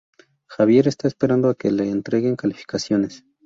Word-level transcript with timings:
Xavier 0.49 0.87
está 0.87 1.07
esperando 1.07 1.47
a 1.47 1.53
que 1.53 1.69
le 1.71 1.87
entreguen 1.87 2.35
calificaciones. 2.35 3.23